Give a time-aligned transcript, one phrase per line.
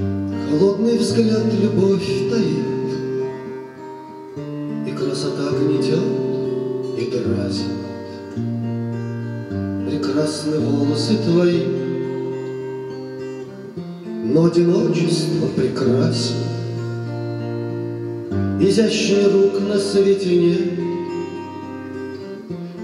[0.00, 2.64] Холодный взгляд любовь таит,
[4.86, 5.98] И красота гнетет
[6.96, 7.80] и дразнит.
[9.86, 11.64] Прекрасны волосы твои,
[14.24, 16.36] Но одиночество прекрасно.
[18.60, 20.80] Изящный рук на свете нет,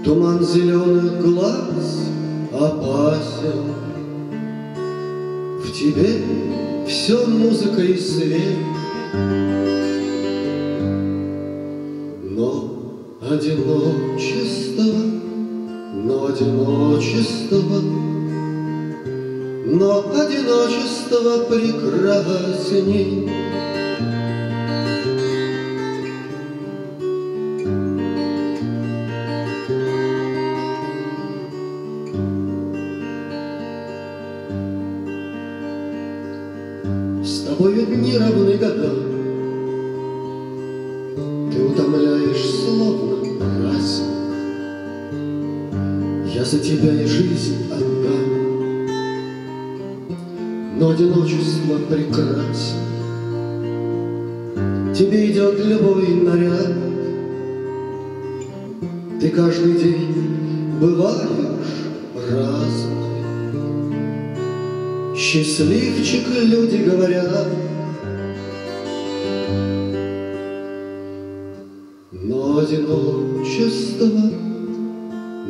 [0.03, 2.09] Туман зеленых глаз
[2.53, 3.73] опасен.
[5.63, 6.21] В тебе
[6.87, 8.57] все музыка и свет,
[12.23, 12.73] Но
[13.29, 14.83] одиночество,
[15.93, 17.81] но одиночество,
[19.65, 23.29] Но одиночество прекрасней.
[37.27, 38.95] С тобою дни равны годам,
[41.51, 44.07] Ты утомляешь словно праздник.
[46.33, 48.87] Я за тебя и жизнь отдам,
[50.79, 52.79] Но одиночество прекрасно.
[54.95, 56.75] Тебе идет любой наряд,
[59.19, 60.15] Ты каждый день
[60.79, 61.27] бываешь
[62.31, 63.06] разной.
[65.17, 67.47] Счастливчик, люди говорят,
[72.11, 74.05] Но одиночество,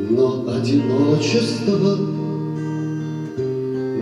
[0.10, 1.98] но одиночество,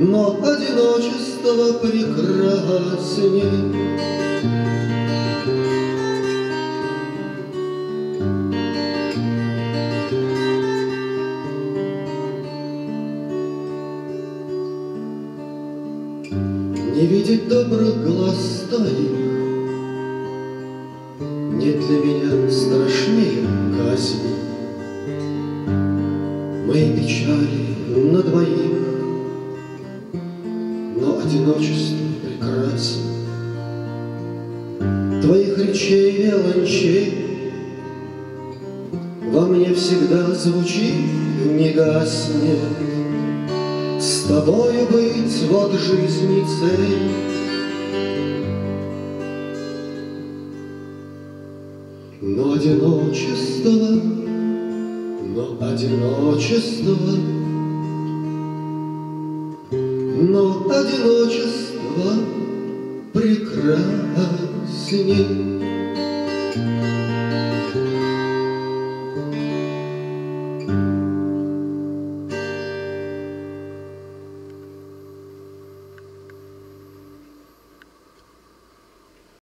[0.02, 3.46] Но одиночество прекрасней.
[16.32, 19.12] Не видеть добрых глаз твоих
[21.20, 23.48] Нет для меня страшнее
[23.78, 24.36] казни.
[26.68, 28.72] Мои печали на двоих,
[31.00, 33.04] Но одиночество прекрасно.
[35.22, 37.14] Твоих речей виолончель
[39.32, 40.94] Во мне всегда звучит,
[41.46, 43.05] не гаснет.
[44.26, 47.12] С тобою быть вот жизни цель.
[52.22, 54.02] Но одиночество,
[55.28, 56.96] но одиночество,
[59.72, 62.10] но одиночество
[63.14, 63.76] прекрасней.